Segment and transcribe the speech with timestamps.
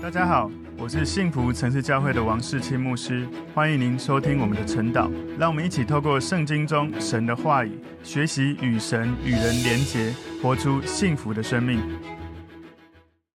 [0.00, 0.48] 大家好，
[0.78, 5.10] 我是幸福城市教会的王世清牧师，欢迎您收听我们的晨祷。
[5.36, 7.72] 让我们一起透过圣经中神的话语，
[8.04, 11.80] 学习与神与人连结，活出幸福的生命。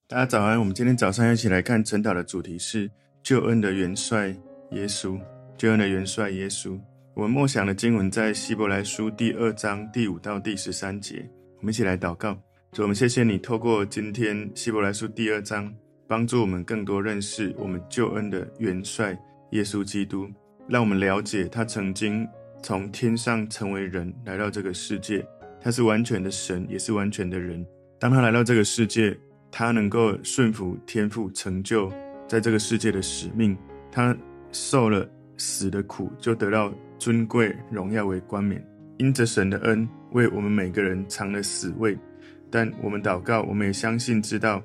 [0.08, 2.90] 大家早安，我们今天早上一起来看晨祷的主题是
[3.22, 4.34] 救恩的元帅
[4.72, 5.18] 耶稣。
[5.56, 6.78] 救恩的元帅耶稣，
[7.14, 11.24] 我们默想的经文在希伯来书第二章第五到第十三节。
[11.60, 12.36] 我们一起来祷告，
[12.72, 15.72] 主，我们谢谢你透过今天希伯来书第二章。
[16.08, 19.16] 帮助我们更多认识我们救恩的元帅
[19.50, 20.26] 耶稣基督，
[20.66, 22.26] 让我们了解他曾经
[22.62, 25.24] 从天上成为人来到这个世界，
[25.60, 27.64] 他是完全的神，也是完全的人。
[27.98, 29.14] 当他来到这个世界，
[29.50, 31.92] 他能够顺服天父，成就
[32.26, 33.54] 在这个世界的使命。
[33.92, 34.16] 他
[34.50, 35.06] 受了
[35.36, 38.66] 死的苦，就得到尊贵荣耀为冠冕。
[38.96, 41.98] 因着神的恩，为我们每个人尝了死味。
[42.50, 44.62] 但我们祷告，我们也相信知道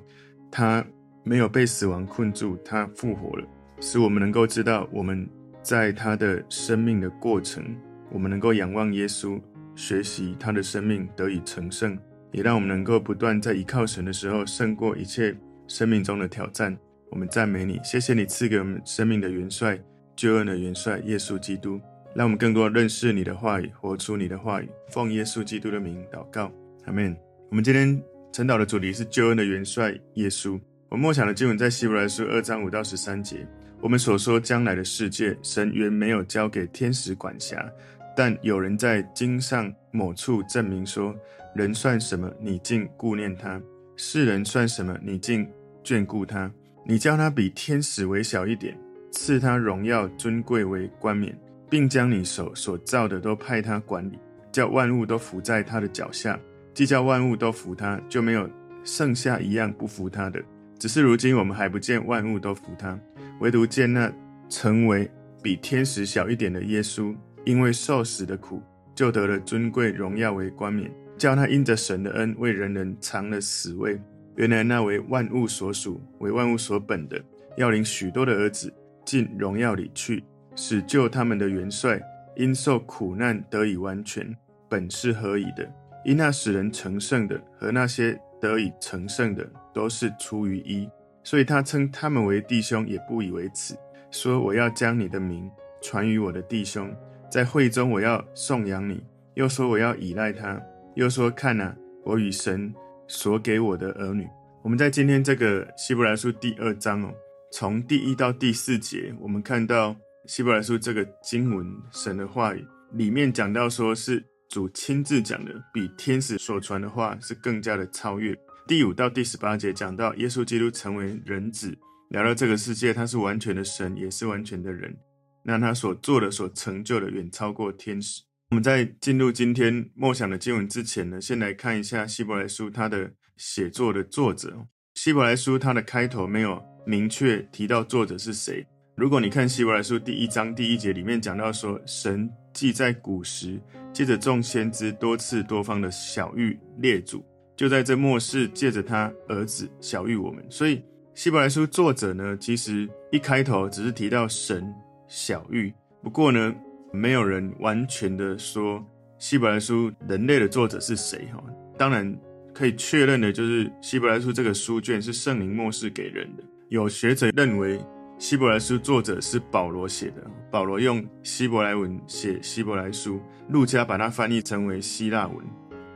[0.50, 0.82] 他。
[1.24, 3.46] 没有被死亡困住，他复活了，
[3.80, 5.26] 使我们能够知道我们
[5.62, 7.64] 在他的生命的过程，
[8.10, 9.40] 我们能够仰望耶稣，
[9.74, 11.98] 学习他的生命得以成圣，
[12.30, 15.34] 也让我们能够不断在依靠神的时候胜过一切
[15.66, 16.76] 生命中的挑战。
[17.10, 19.80] 我们赞美你，谢谢你赐给我们生命的元帅、
[20.14, 21.80] 救恩的元帅耶稣基督，
[22.14, 24.68] 让我们更多认识你的话语，活出你的话语。
[24.90, 26.52] 奉耶稣基督的名祷告，
[26.84, 27.16] 阿门。
[27.50, 30.60] 我们今天晨祷的主题是救恩的元帅耶稣。
[30.88, 33.46] 我默想的经文在希伯来书二章五到十三节。
[33.80, 37.68] 我们所说将来的世界，神原没有交给天使管辖，
[38.16, 41.14] 但有人在经上某处证明说：
[41.54, 43.60] 人算什么，你竟顾念他；
[43.96, 45.46] 世人算什么，你竟
[45.82, 46.50] 眷顾他？
[46.86, 48.78] 你叫他比天使微小一点，
[49.10, 51.36] 赐他荣耀尊贵为冠冕，
[51.68, 54.18] 并将你手所造的都派他管理，
[54.52, 56.38] 叫万物都伏在他的脚下。
[56.72, 58.48] 既叫万物都服他，就没有
[58.84, 60.42] 剩下一样不服他的。
[60.78, 62.98] 只是如今我们还不见万物都服他，
[63.40, 64.12] 唯独见那
[64.48, 65.10] 成为
[65.42, 67.14] 比天使小一点的耶稣，
[67.44, 68.62] 因为受死的苦，
[68.94, 74.00] 就得了尊贵荣耀为冠冕，叫他因着神的恩为人人尝了死味。
[74.36, 77.22] 原来那为万物所属、为万物所本的，
[77.56, 78.72] 要领许多的儿子
[79.04, 80.24] 进荣耀里去，
[80.56, 82.00] 使救他们的元帅
[82.36, 84.36] 因受苦难得以完全，
[84.68, 85.70] 本是合宜的。
[86.04, 90.86] 因那使人成圣的和那些得以成圣的，都是出于一，
[91.22, 93.74] 所以他称他们为弟兄，也不以为耻，
[94.10, 95.50] 说：“我要将你的名
[95.80, 96.94] 传于我的弟兄，
[97.30, 100.60] 在会中我要颂扬你。”又说：“我要倚赖他。”
[100.94, 101.74] 又说：“看哪，
[102.04, 102.70] 我与神
[103.08, 104.28] 所给我的儿女。”
[104.62, 107.10] 我们在今天这个希伯来书第二章哦，
[107.50, 112.62] 从第一到第四节，我们看到希伯来书这个经文神的话语
[112.92, 114.22] 里面讲到，说是
[114.54, 118.38] 主亲自讲的，比天使所传的话是更加的超越。
[118.68, 121.76] 第五到第十八节讲到耶稣基督成为人子，
[122.10, 124.96] 来到这个世界，他是完全的神，也是完全的人。
[125.42, 128.22] 那他所做的、所成就的，远超过天使。
[128.50, 134.68] 我们在进入今天默想的经文之前呢，先来看一下希伯来书它的写作的作者。
[134.94, 138.64] 希伯来书它的开头没有明确提到作者是谁。
[138.96, 143.60] 如果你看希伯来书第一章第一节里面讲到说，神既在古时
[143.92, 147.22] 借着众先知多次多方的晓諭列祖。
[147.56, 150.82] 就在这末世，借着他儿子小玉我们，所以
[151.14, 154.74] 希伯来书作者呢，其实一开头只是提到神
[155.06, 155.72] 小玉。
[156.02, 156.52] 不过呢，
[156.92, 158.84] 没有人完全的说
[159.18, 161.44] 希伯来书人类的作者是谁哈。
[161.78, 162.16] 当然
[162.52, 166.42] 可以确认的就是希伯来书这个书卷是圣灵末世给人的。
[166.70, 167.78] 有学者认为
[168.18, 175.44] 希伯来书作者是保罗写的，保罗用希伯来文写希伯来书，路加把它翻译成为希腊文，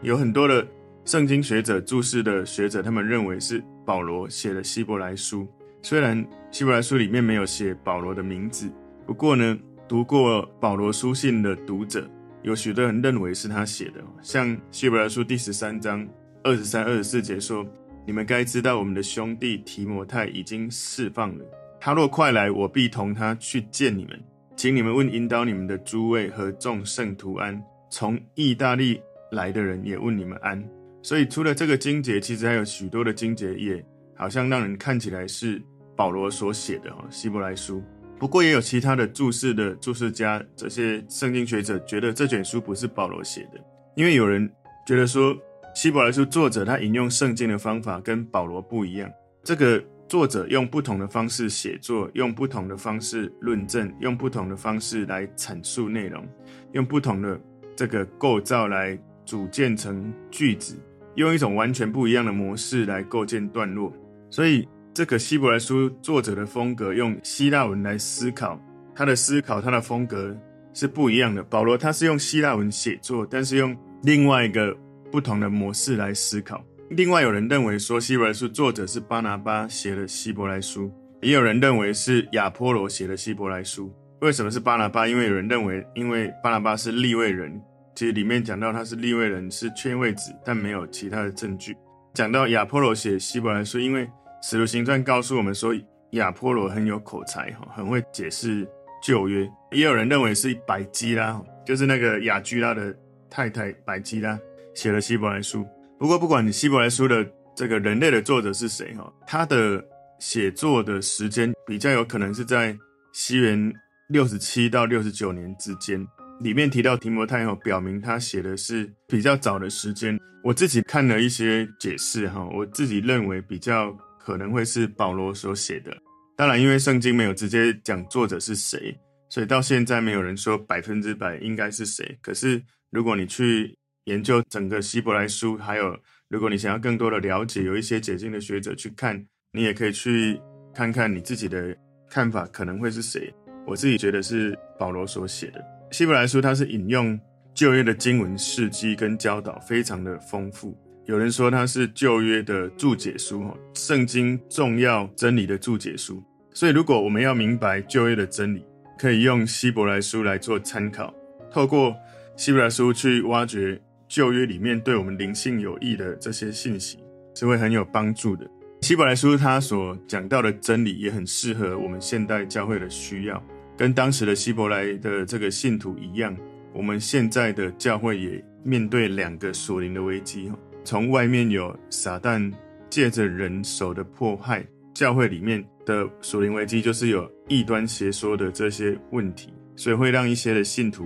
[0.03, 0.67] 有很多的。
[1.05, 5.49] 圣经学者、注释的学者，他们认为是保罗写的希伯来书。
[5.81, 8.71] 虽然希伯来书里面没有写保罗的名字，
[9.06, 9.59] 不过呢，
[9.89, 12.06] 读过保罗书信的读者，
[12.43, 14.05] 有许多人认为是他写的。
[14.21, 16.06] 像希伯来书第十三章
[16.45, 17.67] 二十三、二十四节说
[18.05, 21.45] ：“你们该知道，我们的兄弟提摩太已经释放了。
[21.88, 24.23] 他若快来，我必同他去见你们。
[24.55, 27.58] 请你们问引导你们的诸位和众圣徒安。
[27.88, 29.00] 从意大利
[29.32, 30.62] 来的人也问你们安。”
[31.02, 33.82] 所以，除了这个经节，其实还有许多的经节，也
[34.14, 35.62] 好像让人看起来是
[35.96, 37.82] 保罗所写的哈希伯来书。
[38.19, 43.58] 不过，也有其他的注释的注释家，这些圣经学者觉得这卷书不是保罗写的，
[43.94, 44.46] 因为有人
[44.87, 45.34] 觉得说
[45.75, 49.11] 希伯来书作者他引用圣经的方法跟保罗不一样。
[49.43, 56.26] 这个作者用不同的方式写作，用不同的方式论证，用不同的方式来阐述内容，
[56.72, 57.38] 用不同的
[57.76, 60.75] 这个构造来组建成句子。
[61.16, 63.93] 用一种完全不一样的模式来构建段落，
[64.31, 68.58] 所以这个希伯来书作者的风格，用希腊文来思考，
[68.94, 70.34] 他的思考，他的风格
[70.72, 71.43] 是不一样的。
[71.43, 74.75] 保罗他是用希腊文写作，但是用另外一个
[75.10, 76.64] 不同的模式来思考。
[76.90, 80.90] 另外有人认为说，希伯来书作者是巴拿巴写的希伯来书，
[81.20, 83.93] 也有人认为是亚波罗写的希伯来书。
[84.20, 85.06] 为什么是巴拿巴？
[85.06, 87.61] 因为有人认为，因为巴拿巴是利未人，
[87.94, 91.76] 其实里面讲到他是利未人，是缺位子，但没有其他的证据。
[92.14, 94.08] 讲到亚波罗写希伯来书，因为
[94.43, 95.75] 使徒行传告诉我们说，
[96.12, 98.67] 亚波罗很有口才，哈，很会解释
[99.02, 99.46] 旧约。
[99.73, 102.96] 也有人认为是百基拉，就是那个亚居拉的
[103.29, 104.38] 太太百基拉
[104.75, 105.67] 写了希伯来书。
[105.99, 109.85] 不过，不管你希伯来书的这个人类的作者是谁，哈，他的
[110.19, 112.77] 写作的时间比较有可能是在
[113.12, 113.73] 西元
[114.09, 116.06] 六十七到六十九年之间。
[116.41, 120.19] 里面提到提摩太，哈，表明他写的是比较早的时间。
[120.45, 123.97] 我自己看了一些解释，哈，我自己认为比较。
[124.21, 125.97] 可能会是保罗所写的，
[126.37, 128.94] 当然，因为圣经没有直接讲作者是谁，
[129.31, 132.19] 所以到现在没有人说百分之百应该是谁。
[132.21, 133.75] 可是，如果你去
[134.08, 135.94] 研究整个希伯来书，还有
[136.28, 139.22] 如果你想要更多的了解，有一些解经的学者去看，
[139.52, 140.40] 你也可以去
[140.75, 141.76] 看看你自己的
[142.10, 143.32] 看法可能会是谁。
[143.66, 145.62] 我自己觉得是保罗所写的
[145.93, 147.20] 希伯来书，它是引用
[147.55, 150.75] 旧约的经文、事迹跟教导，非常的丰富。
[151.05, 153.44] 有人说它是旧约的注解书，
[153.75, 156.22] 圣经重要真理的注解书。
[156.55, 158.64] 所以，如果我们要明白旧约的真理，
[158.99, 161.14] 可以用希伯来书来做参考，
[161.50, 161.94] 透过
[162.37, 166.99] 希伯来书去挖掘旧约里面对我们灵性有益的这些信息，
[167.34, 168.49] 是会很有帮助的。
[168.81, 173.43] 希伯来书他所讲到的真理也很适合我们现代教会的需要，
[173.76, 176.37] 跟当时的希伯来的这个信徒一样，
[176.72, 180.50] 我们现在的教会也面对两个属灵的危机。
[180.84, 182.50] 从外面有撒旦
[182.88, 184.64] 借着人手的迫害，
[184.94, 191.05] 教会里面的属灵危机就是有异端邪说的这些问题，所以会让一些的信徒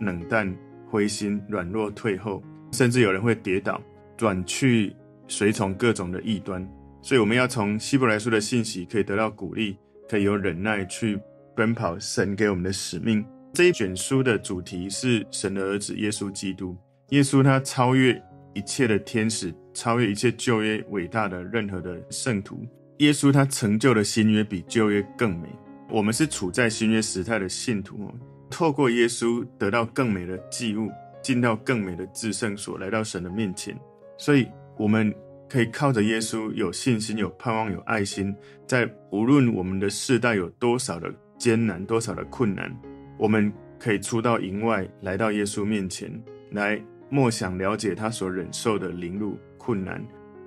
[0.00, 0.54] 冷淡、
[0.92, 3.80] 灰心、软弱、退后，甚至有人会跌倒，
[4.14, 4.94] 转去
[5.26, 6.68] 随从各种的异端。
[7.00, 11.18] 所以我们要从希伯来书的信息可以得到鼓励，可以有忍耐去
[11.56, 13.24] 奔跑神给我们的使命。
[13.54, 16.76] 这一卷书的主题是神的儿子耶稣基督，
[17.08, 18.22] 耶稣他超越。
[18.54, 22.66] 一切的天使，超越一切旧约伟大的任何的圣徒，
[22.98, 25.48] 耶稣他成就的新约比旧约更美。
[25.88, 28.12] 我们是处在新约时代的信徒，
[28.52, 30.90] 透过耶稣得到更美的祭物，
[31.22, 33.74] 进到更美的至圣所，来到神的面前。
[34.18, 34.46] 所以
[34.76, 35.12] 我们
[35.48, 42.70] 可以靠着耶稣有信心、有盼望、有爱心，在无论我们的世代有多少的艰难、多少的困难，
[43.18, 46.80] 我们可以出到营外，来到耶稣面前来。
[47.14, 50.02] 默想了解他所忍受的凌辱困难，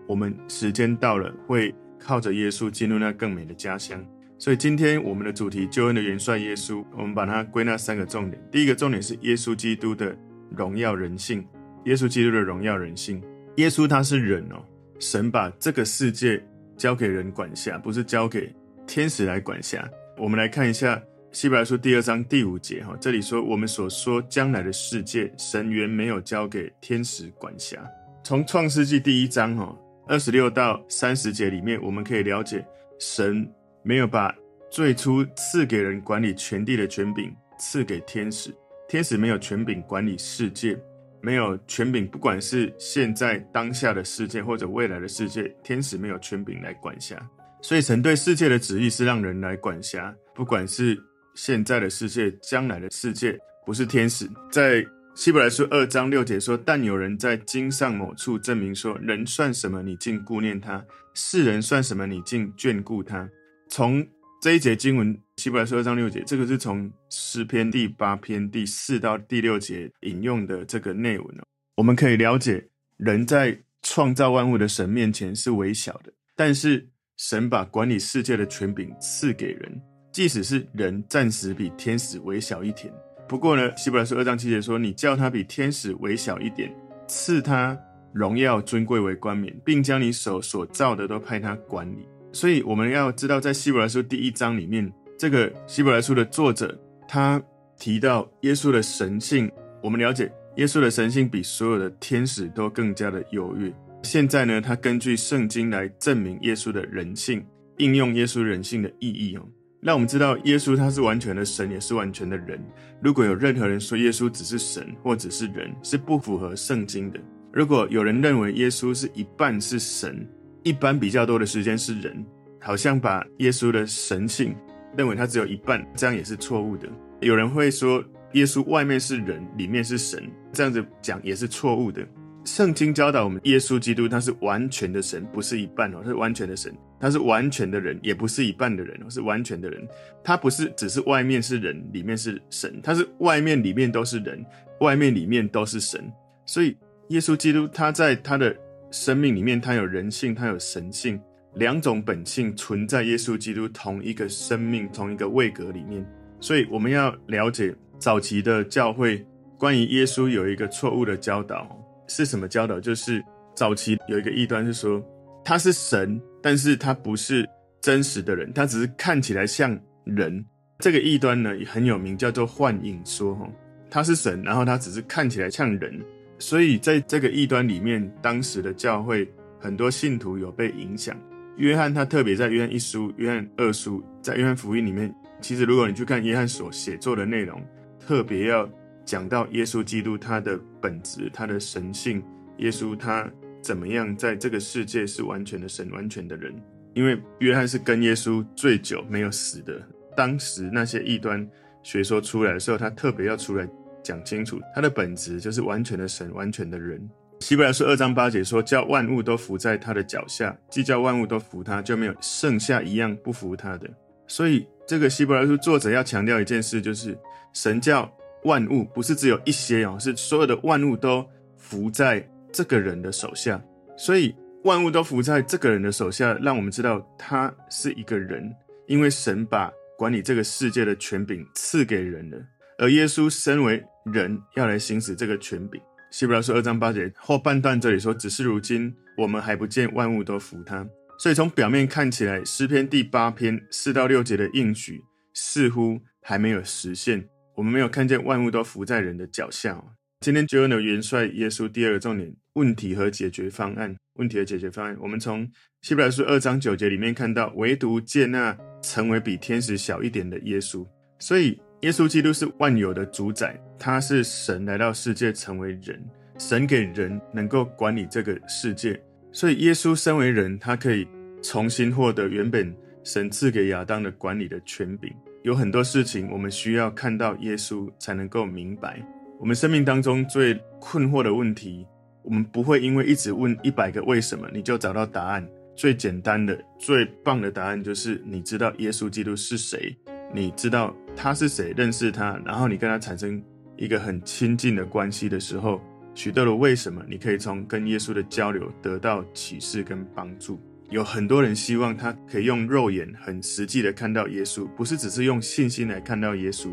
[0.07, 4.03] 我们时间到了，会靠着耶稣进入那更美的家乡。
[4.37, 8.41] 所以今天我们的主题救恩的元帅耶稣，我们把它归纳三个重点。
[8.51, 10.15] 第一个重点是耶稣基督的
[10.49, 11.45] 荣耀人性，
[11.85, 13.21] 耶稣基督的荣耀人性。
[13.55, 14.61] 耶稣他是人哦，
[14.99, 16.43] 神把这个世界
[16.77, 18.53] 交给人管辖，不是交给
[18.85, 19.89] 天使来管辖。
[20.17, 21.01] 我们来看一下。
[21.31, 27.77] 希伯来书第二章第五节，哈，这里说我们所说将来的世界，神原没有交给天使管辖。
[28.23, 29.77] 从创世纪第一章，哈，
[30.07, 32.65] 二十六到三十节里面，我们可以了解，
[32.99, 33.45] 神
[33.85, 34.35] 没有把
[34.69, 38.53] 最初赐给人管理全地的权柄赐给天使，
[38.89, 40.77] 天使没有权柄管理世界，
[41.21, 47.15] 没有权柄，不管是现在当下的世界或者未来的世界，天使没有权柄来管辖。
[47.62, 51.01] 所以神对世界的旨意是让人来管辖，不管是。
[51.38, 54.25] 现在的世界，将来的世界，不是天使。
[54.50, 54.81] 在
[55.15, 60.79] 希伯来书二章六节说：“但有人在经上某处证明说，人算什么，你竟顾念他；
[61.13, 63.29] 世人算什么，你竟眷顾他。”
[63.69, 64.05] 从
[64.41, 71.43] 这一节经文，希伯来书二章六节，这个是从诗篇第八篇第四到第六节引用的这个内文哦。
[71.75, 79.81] 我们可以了解，人在创造万物的神面前是微小的，但是神把管理世界的权柄赐给人。
[80.12, 82.93] 即使是人暂时比天使微小一点，
[83.27, 86.74] 不过呢，希伯来书二章七节说：“你叫他比天使微小一点，
[87.05, 87.77] 赐他
[88.13, 96.77] 荣耀尊贵为冠冕，并将你手所造的都派他管理。”所以我们要知道，在希伯来书第一章里面，这个希伯来书的作者
[97.08, 97.42] 他
[97.80, 99.50] 提到耶稣的神性，
[99.82, 103.74] 我们了解耶稣的神性比所有的天使都更加的优越。
[104.04, 107.42] 现在呢，他根据圣经来证明耶稣的人性，
[107.77, 109.48] 应用耶稣人性的意义哦。
[109.80, 112.62] 让我们知道，耶稣他是完全的神，也是完全的人。
[113.01, 117.20] 如果有任何人说耶稣只是神或者是人，是不符合圣经的。
[117.54, 120.27] 如果有人认为耶稣是一半是神，
[120.65, 122.25] 一般比较多的时间是人，
[122.60, 124.55] 好像把耶稣的神性
[124.98, 126.89] 认为他只有一半，这样也是错误的。
[127.22, 128.03] 有人会说，
[128.34, 132.03] 耶稣外面是人，里面是神，这样子讲也是错误的。
[132.45, 139.88] 圣经教导我们，耶稣基督他是完全的神，不是一半哦，他是完全的神；他是完全的人，也不是一半的人，是完全的人。
[140.24, 144.43] 他不是只是外面是人，里面是神，他是外面里面都是人，
[144.79, 146.12] 外面里面都是神。
[146.48, 146.75] 所以，
[147.10, 148.55] 耶稣基督他在他的
[148.92, 151.20] 生命里面，他有人性，他有神性，
[151.56, 156.06] 两种本性存在耶稣基督同一个生命、同一个位格里面。
[156.39, 159.25] 所以，我们要了解早期的教会
[159.58, 161.68] 关于耶稣有一个错误的教导。
[162.08, 162.80] 是什么教导？
[162.80, 163.24] 就是
[163.56, 165.04] 早期有一个异端是说
[165.44, 167.48] 他是神，但是他不是
[167.82, 170.46] 真实的人，他只是看起来像人。
[170.80, 173.34] 这个异端呢也很有名，叫做幻影说。
[173.34, 173.50] 哈，
[173.89, 176.00] 他是神，然后他只是看起来像人。
[176.39, 179.27] 所以在这个异端里面，当时的教会
[179.60, 181.15] 很多信徒有被影响。
[181.58, 187.63] 约翰他特别在约翰一书、约翰二书，在约翰福音里面，其实如果你去看约翰所写作的内容，
[188.00, 188.70] 特别要。
[189.06, 192.24] 讲到耶稣基督他的本质、他的神性，
[192.58, 196.51] 耶稣他怎么样在这个世界是完全的神、完全的人？
[196.96, 199.80] 因为约翰是跟耶稣最久没有死的，
[200.18, 201.48] 当时那些异端
[201.84, 203.70] 学说出来的时候，他特别要出来
[204.05, 207.09] 讲清楚，他的本质就是完全的神、完全的人。
[207.39, 213.89] 希伯来书二章八节说：“叫万物都服在他的脚下，既叫万物都服他，就没有剩下一样不服他的。”
[214.27, 217.17] 所以，这个希伯来书作者要强调一件事，就是
[217.53, 218.09] 神叫。
[218.45, 223.59] 万物不是只有一些哦，是所有的万物都服在这个人的手下，
[223.97, 224.35] 所以
[224.65, 232.38] 万物都服在这个人的手下，让我们知道他是一个人，因为神把管理这个世界的权柄赐给人了，
[232.77, 235.81] 而耶稣身为人要来行使这个权柄。
[236.12, 240.88] 希伯来书二章八节后半段这里说：“只是如今我们还不见万物都服他。”
[241.19, 245.01] 所以从表面看起来，诗篇第八篇四到六节的应许
[245.33, 247.27] 似乎还没有实现。
[247.55, 249.81] 我们没有看见万物都服在人的脚下。
[250.21, 253.95] 今天救恩的元帅耶稣第二个重点：问题和解决方案。
[254.15, 255.50] 问题和解决方案，我们从
[255.81, 260.85] 希伯来书二章九节里面看到，唯独接纳成为比天使小一点的耶稣。
[261.19, 266.03] 所以，耶稣基督是万有的主宰，他是神来到世界成为人，
[266.38, 269.00] 神给人能够管理这个世界。
[269.32, 271.08] 所以，耶稣身为人，他可以
[271.44, 275.13] 重新获得原本神赐给亚当的管理的权柄。
[275.44, 279.05] 有很多事情，我们需要看到耶稣才能够明白。
[279.39, 281.86] 我们生命当中最困惑的问题，
[282.24, 285.48] 我们不会因为一直问一百个为什么，你就找到答案。
[285.75, 289.94] 最简单的、最棒的答案就是你知道耶稣基督是谁，
[290.36, 293.42] 你知道他是谁，认识他，然后你跟他产生
[293.77, 295.80] 一个很亲近的关系的时候，
[296.13, 300.60] 许多的为什么，你可以从跟耶稣的交流得到启示跟帮助。
[300.89, 306.68] 有很多人希望他可以用肉眼很实际的看到耶稣，不是只是用信心来看到耶稣。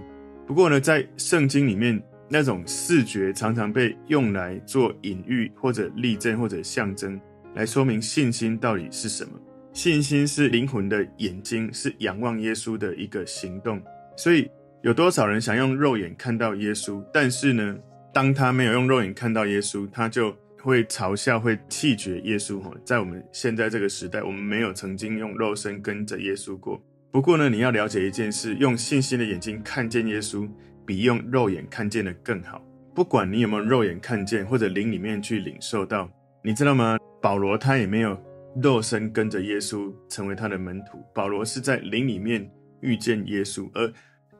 [0.44, 7.18] 不过呢，在圣经里面，那种视觉常常被用来做隐喻或者例证或者象征，
[7.54, 9.32] 来说明信心到底是什么。
[9.72, 13.82] 信心是灵魂的眼睛，是仰望耶稣的一个行动。
[14.16, 14.48] 所以，
[14.82, 17.04] 有多少人想用肉眼看到耶稣？
[17.12, 17.78] 但是呢，
[18.12, 20.36] 当他没有用肉眼看到耶稣，他就。
[20.64, 22.60] 会嘲笑、会弃绝耶稣。
[22.60, 26.80] 哈在我们现在这个时代，我们没有曾经用肉身跟着耶稣过。
[27.10, 30.48] 不过呢，你要了解一件事：用信心的眼睛看见耶稣，
[30.86, 32.64] 比用肉眼看见的更好。
[32.94, 36.08] 不管你有没有肉眼看见，或者灵里面去领受到，
[36.44, 36.96] 你知道吗？
[37.20, 38.16] 保罗他也没有
[38.60, 40.98] 肉身跟着耶稣成为他的门徒。
[41.14, 43.92] 保罗是在灵里面遇见耶稣，而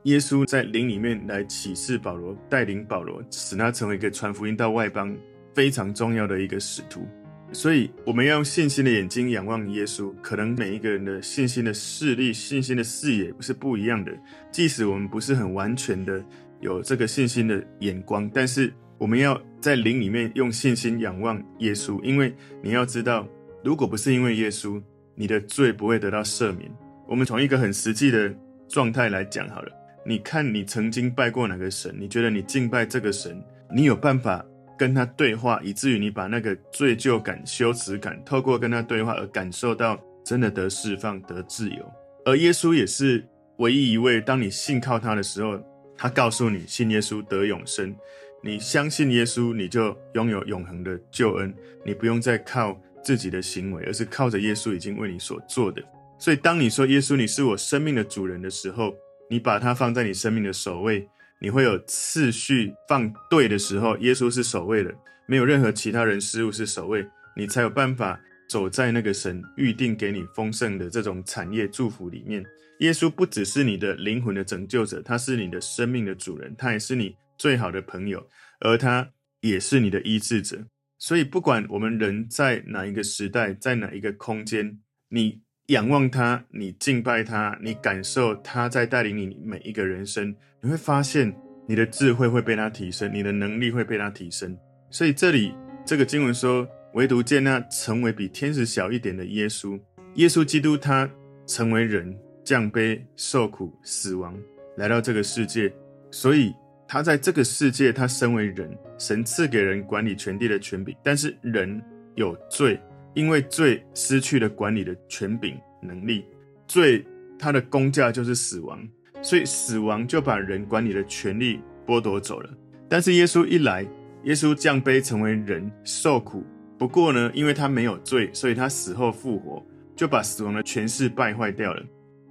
[0.03, 5.15] 耶稣在灵里面来启示保罗，带领保罗，使他成为一个传福音到外邦。
[5.55, 7.07] 非常重要的一个使徒，
[7.51, 10.11] 所以我们要用信心的眼睛仰望耶稣。
[10.19, 14.11] 可能每一个人的信心的视力、信心的视野是不一样的。
[14.51, 16.25] 即使我们不是很完全的
[16.59, 22.01] 有这个信心的眼光，但是我们要在灵里面用信心仰望耶稣。
[22.01, 23.27] 因为你要知道，
[23.63, 24.81] 如果不是因为耶稣，
[25.15, 26.69] 你的罪不会得到赦免。
[27.07, 28.33] 我们从一个很实际的
[28.67, 29.71] 状态来讲好了，
[30.05, 31.95] 你看你曾经拜过哪个神？
[31.97, 33.41] 你觉得你敬拜这个神，
[33.73, 34.45] 你有办法？
[34.75, 41.93] 跟他对话，以至于你把那个罪疚感、羞耻感，透过跟他对话而感受到真的得释放、得自由。
[42.25, 43.23] 而耶稣也是
[43.57, 45.59] 唯一一位，当你信靠他的时候，
[45.95, 47.95] 他告诉你信耶稣得永生。
[48.41, 51.53] 你相信耶稣，你就拥有永恒的救恩。
[51.85, 55.83] 你不用再靠自己的行为，而是靠着耶稣已经为你所做的。
[56.17, 58.95] 所以，当你说耶稣你是我生命的主人的时候，
[59.29, 61.07] 你把它放在你生命的首位。
[61.41, 64.95] 你会有次序放对的时候，耶稣是首位的，
[65.27, 67.05] 没有任何其他人事物是首位，
[67.35, 68.17] 你才有办法
[68.47, 72.45] 走在那个神预定给你丰盛的这种产业祝福里面。
[72.79, 78.25] 耶稣不只是你的灵魂的拯救者，他是你的生命的主人，他也是你最好的朋友，
[78.61, 79.05] 而他
[79.41, 80.65] 也是你的医治者。
[81.05, 84.79] 所以，不管我们人在哪一个时代，在哪一个空间，
[85.09, 91.35] 你仰望他，你敬拜他，你感受他在带领你每一个人生，你会发现
[91.67, 94.57] 你的智慧会被他提升，你的能力会被他提升。
[94.89, 95.53] 所以，这里
[95.85, 96.65] 这个经文说。
[96.93, 99.81] 唯独见那成为比天使小一点的耶稣，
[100.13, 101.09] 耶稣基督，他
[101.47, 104.39] 成为人，降卑受苦死亡，
[104.77, 105.73] 来到这个世界。
[106.11, 106.53] 所以
[106.93, 108.69] 他在这个世界，他身为人，
[108.99, 110.95] 神赐给人管理全地的权柄。
[111.03, 111.81] 但是人
[112.13, 112.79] 有罪，
[113.15, 116.23] 因为罪失去了管理的权柄能力，
[116.67, 117.03] 罪
[117.39, 118.87] 它的工价就是死亡，
[119.23, 122.49] 所以死亡就把人管理的权利剥夺走了。
[122.87, 123.81] 但是耶稣一来，
[124.25, 126.45] 耶稣降卑成为人，受苦。
[126.77, 131.83] 不过呢，因为他没有罪，所以他死后复活，就把死亡的权势败坏掉了。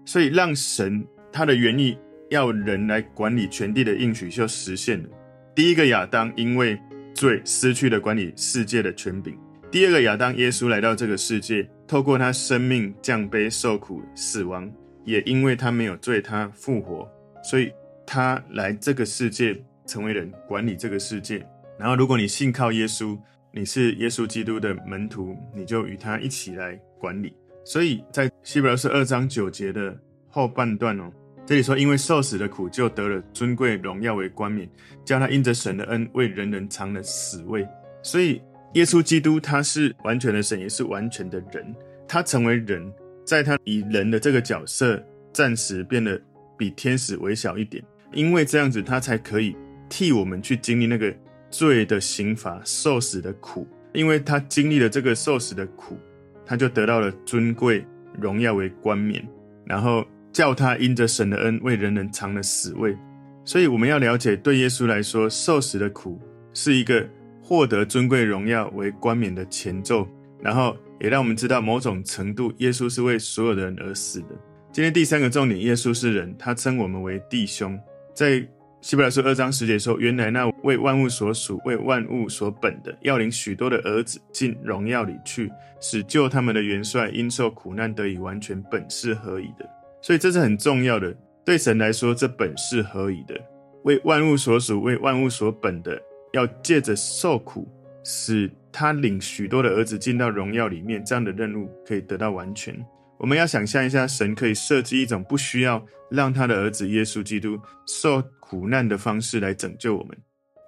[0.05, 1.99] 所以让神他的原意
[2.33, 5.09] 要人来管理全地的应许就实现了。
[5.55, 6.79] 第一个亚当因为
[7.15, 9.39] 罪失去了管理世界的权柄，
[9.71, 14.69] 第二个亚当耶稣来到这个世界，透过他生命降卑受苦死亡，
[15.05, 17.09] 也因为他没有罪，他复活，
[17.45, 17.73] 所以
[18.05, 21.47] 他来这个世界成为人管理这个世界。
[21.79, 23.17] 然后如果你信靠耶稣。
[23.55, 27.37] 你是耶稣基督的门徒，你就与他一起来管理。
[27.67, 29.95] 所以在希伯来书二章九节的
[30.27, 31.13] 后半段哦，
[31.45, 34.69] 这里说，因为受死的苦，就得了尊贵荣耀为冠冕，
[35.05, 37.67] 叫他因着神的恩为人人尝了死味。
[38.03, 38.41] 所以
[38.75, 41.75] 耶稣基督他是完全的神，也是完全的人。
[42.07, 42.93] 他成为人，
[43.25, 46.21] 在他以人的这个角色，暂时变得
[46.57, 47.83] 比天使微小一点，
[48.13, 49.57] 因为这样子他才可以
[49.89, 51.15] 替我们去经历那个。
[51.55, 55.99] 罪的刑罚，受死的苦，因为他经历了这个受死的苦，
[56.47, 57.85] 他就得到了尊贵
[58.19, 59.23] 荣耀为冠冕，
[59.67, 62.97] 然后叫他因着神的恩为人人尝了死味。
[63.45, 66.21] 所以我们要了解，对耶稣来说，受死的苦
[66.55, 67.09] 是一个
[67.43, 70.09] 获得尊贵荣耀为冠冕的前奏，
[70.41, 74.29] 然后也让我们知道某种程度，耶稣是为所有的人而死的。
[74.73, 77.79] 今天第三个重点，耶稣是人，他称我们为弟兄，
[78.15, 78.45] 在。
[78.83, 85.49] 希伯来书二章十节说：“原来那为万物所属、为万物所本的，要领许多的儿子进荣耀里去，
[85.81, 89.65] 使救他们的元帅因受苦难得以完全，本是合宜的。
[90.03, 91.17] 所以这是很重要的。
[91.45, 93.41] 对神来说，这本是合宜的。
[93.85, 96.01] 为万物所属、为万物所本的，
[96.33, 97.67] 要借着受苦，
[98.05, 102.75] 使他领许多的儿子进到荣耀里面，这样的任务可以得到完全。”
[103.19, 110.19] 我们要想象一下，神可以设计一种不需要让他的儿子耶稣基督受苦难的方式来拯救我们，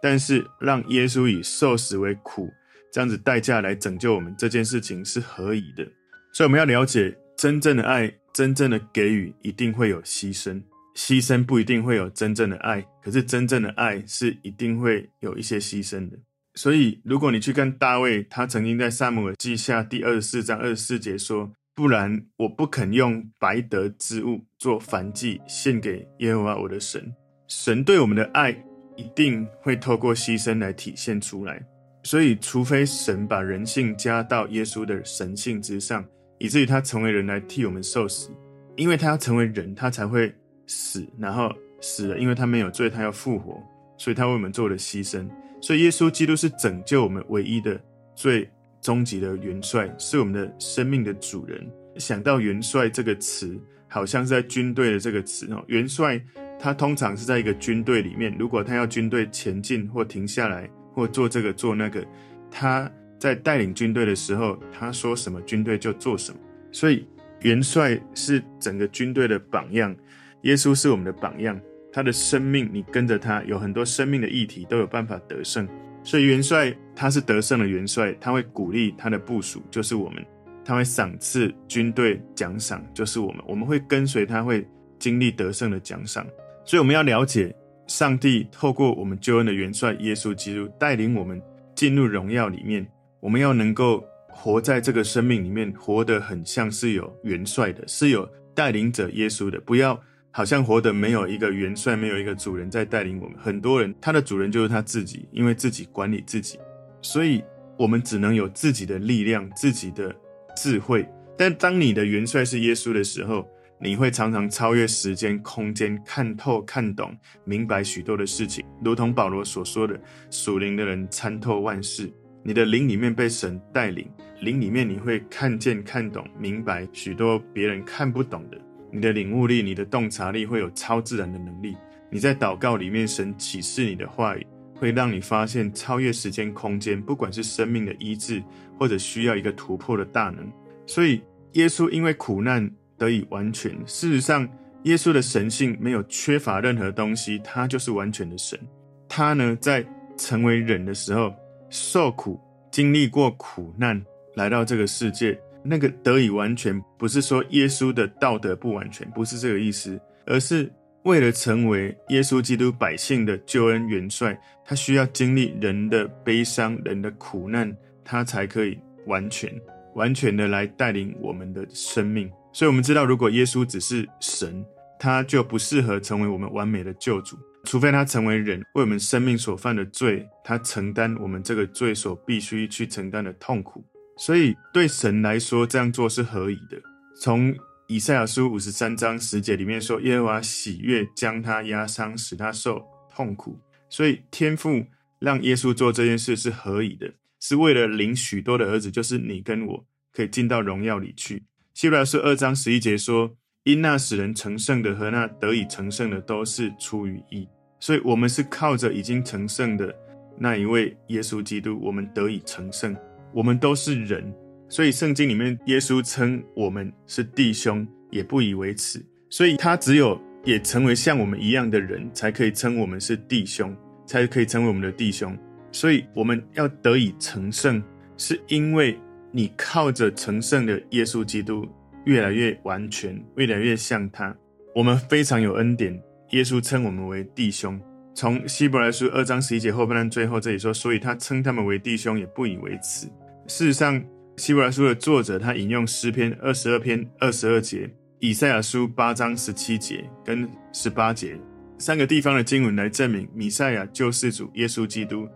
[0.01, 2.49] 但是让耶稣以受死为苦
[2.93, 5.85] 这样子代价来拯救我们，这件事情是合宜的。
[6.33, 10.61] 所以我们要了解，真正的爱、真正的给予一定会有牺牲，
[10.95, 16.19] 牺牲不一定会有真正的爱，可是真正的爱是一定会有一些牺牲的。
[16.55, 21.53] 所以，如果你去看大卫，他曾经在撒母耳记下第二十四章二十四节说。
[21.77, 27.13] 不然，我不肯用白得之物做燔祭献给耶和华我的神。
[27.49, 28.53] 神对我们的爱
[28.97, 31.61] 一定会透过牺牲来体现出来。
[32.05, 36.07] 所以，除非神把人性加到耶稣的神性之上，
[36.39, 38.31] 以至于他成为人来替我们受死，
[38.77, 40.35] 因为他要成为人，他才会
[40.67, 43.63] 死，然后死了，因为他没有罪，他要复活，
[43.97, 45.29] 所以他为我们做了牺牲。
[45.61, 47.81] 所以，耶稣基督是拯救我们唯一的
[48.15, 48.49] 最。
[48.85, 51.67] 终极的元帅是我们的生命的主人。
[51.97, 55.65] 想到元帅这个词，好像是在军队的这个词哦。
[55.69, 56.23] 元帅
[56.61, 62.07] 他通常是在一个军队里面，如果他要军队前进或停下来或做这个做那个，
[62.51, 62.93] 他
[63.25, 66.39] 在带领军队的时候，他说什么，军队就做什么。
[66.71, 67.09] 所以
[67.41, 69.97] 元帅是整个军队的榜样，
[70.43, 71.59] 耶稣是我们的榜样。
[71.91, 75.67] 他的生命，你跟着他，有很多生命的议题都有办法得胜。
[76.03, 80.23] 所以元帅他是得胜的元帅，他会鼓励他的部属，就是我们；
[80.63, 83.43] 他会赏赐军队奖赏，就是我们。
[83.49, 86.27] 我们会跟随他，会经历得胜的奖赏。
[86.67, 87.57] 所以我们要了解，
[87.87, 91.41] 上帝透过我们救恩的元帅耶稣基督带领我们
[91.75, 92.87] 进入荣耀里面。
[93.25, 99.99] 我们要能够活在这个生命里面，活得很像是有元帅的，是有带领者耶稣的，不要。
[100.31, 103.39] 好像活得没有一个元帅，没有一个主人在带领我们。
[103.39, 106.59] 很多人他的主人就是他自己，因为自己管理自己，
[107.01, 107.43] 所以
[107.79, 110.15] 我们只能有自己的力量、自己的
[110.55, 111.09] 智慧。
[111.39, 113.49] 但当你的元帅是耶稣的时候，
[113.81, 119.99] 你会常常超越时间、空间，看透、看懂、明白许多的事情，如同保罗所说的
[120.31, 122.13] ：“属灵的人参透万事，
[122.47, 124.07] 你的灵里面被神带领，
[124.41, 128.61] 灵里面你会看见、看懂、明白许多别人看不懂的。
[128.93, 131.75] 你的领悟力、你的洞察力会有超自然的能力。
[132.11, 138.43] 你在祷告里面，神启示你的话语，会让你发现超越时间空间，不管是生命的医治，
[138.79, 140.47] 或者需要一个突破的大能。
[140.87, 143.73] 所以，耶稣因为苦难得以完全。
[143.87, 144.47] 事实上，
[144.83, 148.61] 耶稣的神性没有缺乏任何东西，他就是完全的神。
[149.09, 149.83] 他呢，在
[150.19, 151.35] 成为人的时候。
[151.69, 160.71] 受苦，经历过苦难，来到这个世界，那个得以完全，不是说耶稣的道德不完全，不是这个意思，而是
[161.05, 169.53] 为了成为耶稣基督百姓的救恩元帅，他需要经历人的悲伤、人的苦难，他才可以完全、
[169.95, 172.31] 完全的来带领我们的生命。
[172.53, 174.65] 所以，我们知道，如果耶稣只是神，
[174.99, 177.37] 他就不适合成为我们完美的救主。
[177.65, 183.85] 除非他成为人，为我们生命所犯的罪，他承担我们这个罪所必须去承担的痛苦。
[184.17, 186.81] 所以对神来说，这样做是合宜的。
[187.21, 187.55] 从
[187.89, 193.59] 以赛亚书五十三章十节里面说，耶和华喜悦将他压伤，使他受痛苦。
[193.91, 194.85] 所以天父
[195.19, 201.45] 让耶稣做这件事是合宜的，是为了领许多的儿子，就是你跟我，可以进到荣耀里去。
[201.73, 207.49] 希伯来书二章十一节说，因那使人成圣的和那得以成圣的，都是出于义。
[207.85, 209.95] 所以，我们是靠着已经成圣的
[210.39, 212.97] 那一位耶稣基督，我们得以成圣。
[213.31, 214.35] 我们都是人，
[214.71, 219.05] 所以圣经里面耶稣称我们是弟兄，也不以为耻。
[219.29, 225.37] 所以他只有也成为像我们一样的人，才可以称我们是弟兄，才可以成为我们的弟兄。
[225.71, 227.83] 所以，我们要得以成圣，
[228.17, 228.99] 是因为
[229.31, 231.69] 你靠着成圣的耶稣基督，
[232.07, 234.35] 越来越完全，越来越像他。
[234.75, 236.03] 我们非常有恩典。
[236.35, 237.81] 耶稣称我们为弟兄，
[238.13, 243.07] 从希伯来书二章十一节后半段最后这里说，所以他称他们为弟兄，也不以为耻。
[243.47, 244.05] 事实上，
[244.37, 251.39] 希伯来书的作者他引用诗篇二十二篇二十二节、以赛亚书八章十七节跟十八节
[251.79, 255.29] 三个地方的经文来证明，米赛亚救世主耶稣基督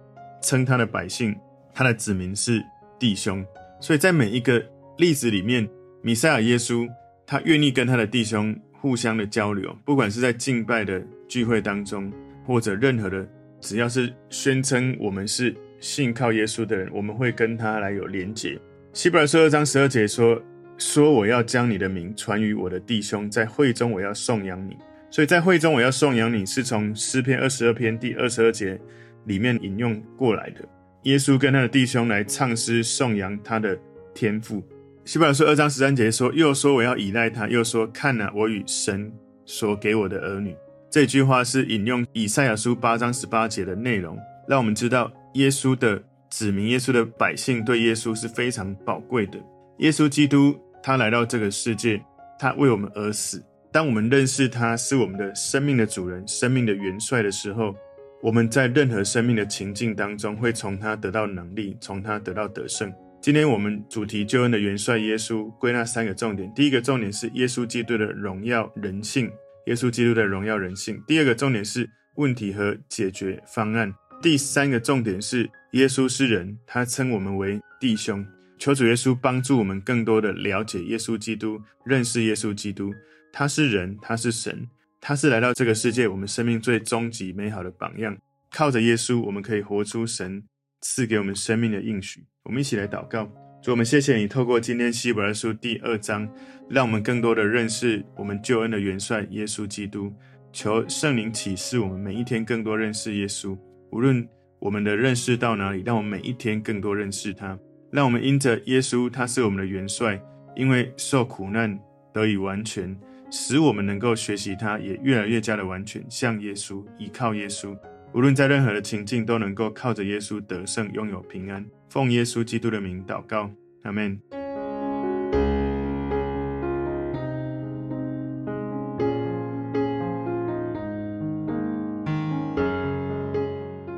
[0.42, 1.32] 称他的百姓、
[1.72, 2.60] 他的子民是
[2.98, 3.46] 弟兄。
[3.80, 4.60] 所以在每一个
[4.96, 5.68] 例子里面，
[6.02, 6.88] 米赛亚耶稣
[7.24, 8.52] 他愿意跟他的弟兄。
[8.80, 12.12] 互相的交流，不管是在敬拜的聚会当中，
[12.44, 13.28] 或者任何的，
[13.60, 18.58] 只要是宣称我们是信靠耶稣的人，我们会跟他来有连结。
[18.92, 20.40] 希伯来书二章十二节说
[20.78, 24.76] ：“说我要将你的名传于我的弟兄，在会中我要颂扬你。”
[25.10, 28.78] 所以在会中我要颂扬你，是从诗篇二十二篇第二十二节
[29.24, 30.60] 里面引用过来的。
[31.02, 33.78] 耶稣跟他的弟兄来唱诗颂扬他的
[34.14, 34.62] 天赋。
[35.08, 39.10] 希伯来书二章十三节说：“又说我要依赖他，又说看哪，我与神
[39.46, 40.54] 所给我的儿女。”
[40.92, 49.38] 这句话是引用以赛亚书八章十八节的内容，让我们知道耶稣的子民、耶稣的百姓对耶稣是非常宝贵的。
[49.78, 51.98] 耶稣基督他来到这个世界，
[52.38, 53.42] 他为我们而死。
[53.72, 57.74] 当我们认识他是我们的生命的主人、生命的元帅的时候，
[58.22, 62.92] 我们在任何生命的情境当中，会从他得到能力，从他得到得胜。
[63.20, 69.28] 今天我们主题救恩的元帅耶稣归纳三个重点：第一个重点是耶稣基督的荣耀人性，
[69.66, 73.90] 耶稣基督的荣耀人性；第二个重点是问题和解决方案；
[74.22, 78.24] 第三个重点是耶稣是人，他称我们为弟兄。
[78.56, 82.94] 求主耶稣帮助我们更多的了解耶稣基督，认识耶稣基督。
[83.32, 84.68] 他是人，他是神，
[85.00, 88.16] 他是来到这个世界我们生命最终极美好的榜样。
[88.50, 90.42] 靠着耶稣，我们可以活出神
[90.80, 92.24] 赐给我们生命的应许。
[92.44, 93.30] 我们一起来祷告，
[93.62, 96.28] 主，我们谢谢你透过今天希伯来书第二章，
[96.68, 100.12] 让我们更多的认识我们救恩的元帅耶稣基督。
[100.50, 103.56] 求圣灵启示我们每一天更多认识耶稣，
[103.92, 104.26] 无论
[104.58, 107.58] 我们的认识到哪里，让我们每一天更多认识他。
[107.90, 110.20] 让我们因着耶稣，他是我们的元帅，
[110.56, 111.78] 因为受苦难
[112.12, 112.98] 得以完全，
[113.30, 117.76] 使我们能够学习他，也越来越加的完全，像耶稣，依靠耶稣。
[118.14, 121.64] 无论在任何的情境，都能够靠着耶稣得胜，拥有平安。
[121.88, 123.50] 奉耶稣基督的名祷告，
[123.82, 124.18] 阿门。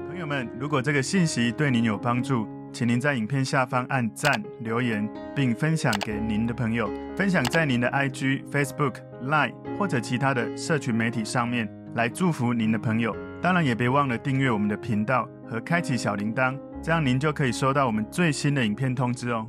[0.09, 13.16] 朋友们，如果这个信息对您有帮助，请您在影片下方按赞、留言，并分享给您的朋友，分享在您的 IG、Facebook、Line 或者其他的社群媒体上面，来祝福您的朋友。
[13.42, 16.59] 当然，也别忘了订阅我们的频道和开启小铃铛。
[16.83, 19.46] 这样您就可以收到我们最新的影片通知哦。